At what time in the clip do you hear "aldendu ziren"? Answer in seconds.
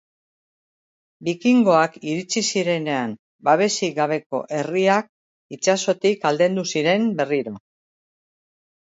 6.31-7.05